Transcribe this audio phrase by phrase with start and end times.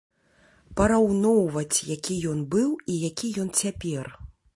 [0.77, 4.05] Параўноўваць, які ён быў і які ён цяпер.